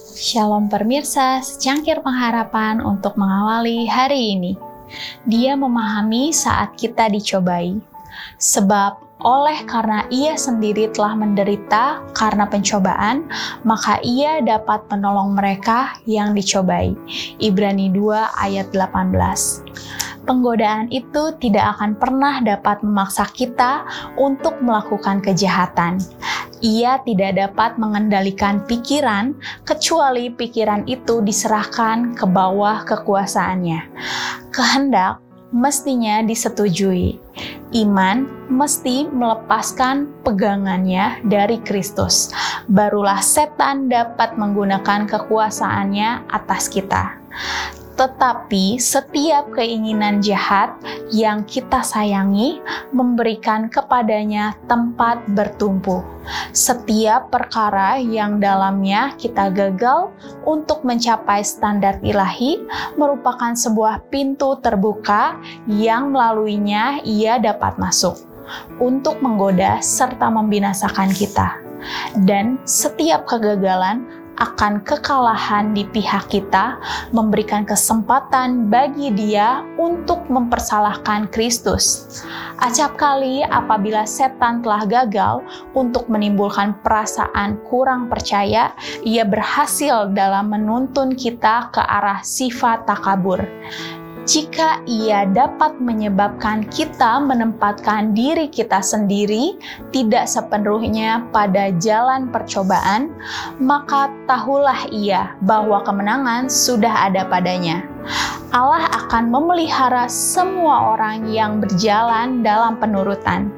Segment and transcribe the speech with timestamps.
[0.00, 4.56] Shalom pemirsa, secangkir pengharapan untuk mengawali hari ini.
[5.28, 7.76] Dia memahami saat kita dicobai.
[8.40, 13.28] Sebab oleh karena ia sendiri telah menderita karena pencobaan,
[13.60, 16.96] maka ia dapat menolong mereka yang dicobai.
[17.36, 20.24] Ibrani 2 ayat 18.
[20.24, 23.84] Penggodaan itu tidak akan pernah dapat memaksa kita
[24.16, 26.00] untuk melakukan kejahatan.
[26.60, 29.32] Ia tidak dapat mengendalikan pikiran
[29.64, 33.80] kecuali pikiran itu diserahkan ke bawah kekuasaannya.
[34.52, 35.24] Kehendak
[35.56, 37.16] mestinya disetujui.
[37.70, 42.34] Iman mesti melepaskan pegangannya dari Kristus.
[42.68, 47.16] Barulah setan dapat menggunakan kekuasaannya atas kita.
[48.00, 50.72] Tetapi setiap keinginan jahat
[51.12, 52.56] yang kita sayangi
[52.96, 56.00] memberikan kepadanya tempat bertumbuh.
[56.56, 60.08] Setiap perkara yang dalamnya kita gagal
[60.48, 62.64] untuk mencapai standar ilahi
[62.96, 65.36] merupakan sebuah pintu terbuka
[65.68, 68.16] yang melaluinya ia dapat masuk
[68.80, 71.60] untuk menggoda serta membinasakan kita.
[72.16, 74.04] Dan setiap kegagalan
[74.40, 76.80] akan kekalahan di pihak kita,
[77.12, 82.08] memberikan kesempatan bagi dia untuk mempersalahkan Kristus.
[82.60, 85.44] Acap kali apabila setan telah gagal
[85.76, 88.72] untuk menimbulkan perasaan kurang percaya,
[89.04, 93.44] ia berhasil dalam menuntun kita ke arah sifat takabur
[94.30, 99.58] jika ia dapat menyebabkan kita menempatkan diri kita sendiri
[99.90, 103.10] tidak sepenuhnya pada jalan percobaan,
[103.58, 107.82] maka tahulah ia bahwa kemenangan sudah ada padanya.
[108.54, 113.50] Allah akan memelihara semua orang yang berjalan dalam penurutan.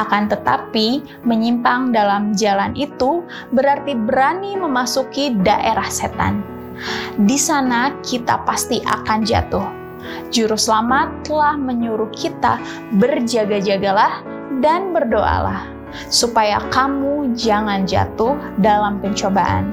[0.00, 3.20] Akan tetapi, menyimpang dalam jalan itu
[3.52, 6.40] berarti berani memasuki daerah setan.
[7.20, 9.83] Di sana kita pasti akan jatuh
[10.30, 12.58] Juru selamat telah menyuruh kita
[12.98, 14.24] berjaga-jagalah
[14.62, 15.74] dan berdoalah
[16.10, 19.70] supaya kamu jangan jatuh dalam pencobaan.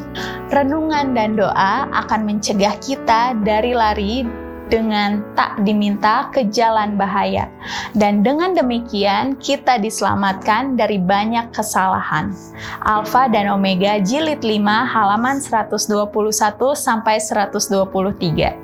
[0.54, 4.28] Renungan dan doa akan mencegah kita dari lari
[4.72, 7.52] dengan tak diminta ke jalan bahaya.
[7.92, 12.32] Dan dengan demikian kita diselamatkan dari banyak kesalahan.
[12.88, 16.08] Alfa dan Omega jilid 5 halaman 121
[16.72, 18.61] sampai 123.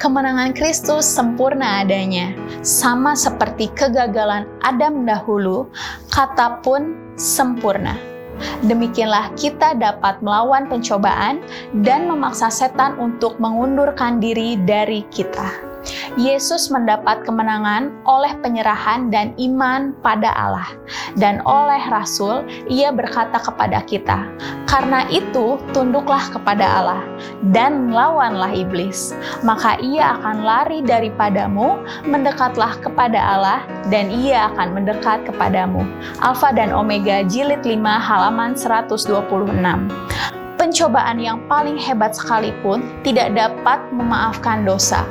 [0.00, 2.32] Kemenangan Kristus sempurna adanya,
[2.64, 5.68] sama seperti kegagalan Adam dahulu,
[6.10, 7.98] kata pun sempurna.
[8.62, 11.42] Demikianlah kita dapat melawan pencobaan
[11.82, 15.67] dan memaksa setan untuk mengundurkan diri dari kita.
[16.18, 20.66] Yesus mendapat kemenangan oleh penyerahan dan iman pada Allah,
[21.14, 24.26] dan oleh Rasul ia berkata kepada kita,
[24.66, 27.02] "Karena itu, tunduklah kepada Allah
[27.54, 29.14] dan lawanlah iblis,
[29.46, 31.78] maka ia akan lari daripadamu.
[32.02, 35.86] Mendekatlah kepada Allah, dan ia akan mendekat kepadamu."
[36.18, 39.54] Alfa dan Omega, Jilid 5, halaman 126
[40.58, 45.06] pencobaan yang paling hebat sekalipun tidak dapat memaafkan dosa.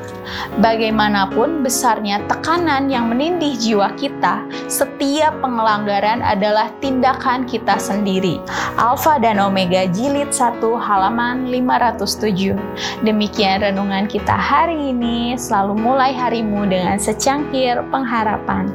[0.59, 8.44] Bagaimanapun besarnya tekanan yang menindih jiwa kita, setiap pengelanggaran adalah tindakan kita sendiri.
[8.75, 12.59] Alfa dan Omega Jilid 1 halaman 507.
[13.08, 18.68] Demikian renungan kita hari ini, selalu mulai harimu dengan secangkir pengharapan.